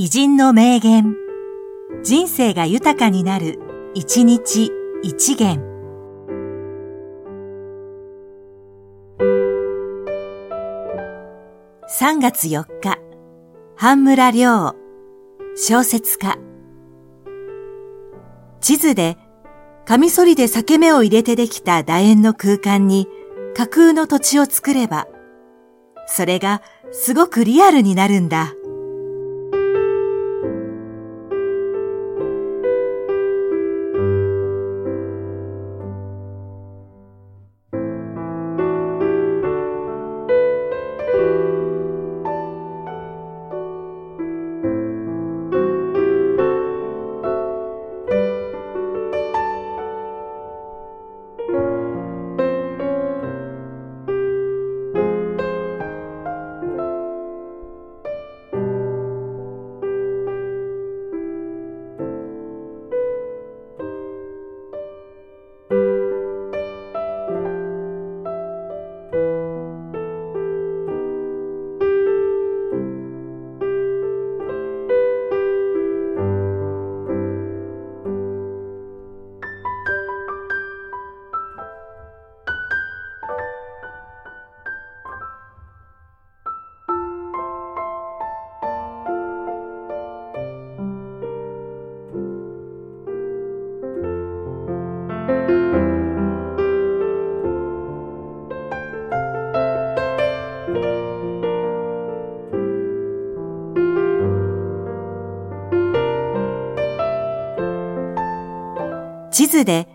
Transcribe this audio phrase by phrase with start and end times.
[0.00, 1.16] 偉人の名言。
[2.04, 3.58] 人生が豊かになる、
[3.94, 4.70] 一日
[5.02, 5.60] 一元。
[11.98, 13.00] 3月4日、
[13.74, 14.76] 半村良、
[15.56, 16.38] 小説家。
[18.60, 19.18] 地図で、
[19.84, 23.08] カミソリで裂け目を入れてできた楕円の空間に
[23.56, 25.08] 架空の土地を作れば、
[26.06, 28.54] それがすごくリアルになるんだ。
[109.30, 109.88] 地図で、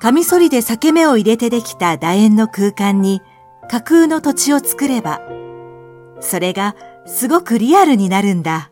[0.00, 3.20] カミソリで裂け目を入れてできた楕円の空間に
[3.70, 5.20] 架空の土地を作れば、
[6.20, 6.74] それが
[7.06, 8.71] すごくリアルになるんだ。